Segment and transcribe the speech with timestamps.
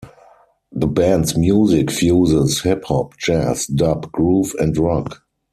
[0.71, 5.23] The band's music fuses hip hop, jazz, dub, groove and rock.